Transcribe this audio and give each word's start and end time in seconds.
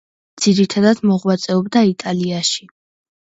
ძირითადად 0.45 1.03
მოღვაწეობდა 1.09 1.85
იტალიაში. 1.91 2.67